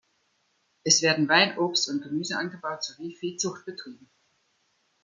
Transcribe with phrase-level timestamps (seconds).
[0.83, 4.09] Es werden Wein, Obst und Gemüse angebaut sowie Viehzucht betrieben.